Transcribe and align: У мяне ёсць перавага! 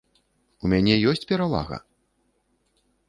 У 0.65 0.71
мяне 0.71 0.95
ёсць 1.11 1.23
перавага! 1.33 1.77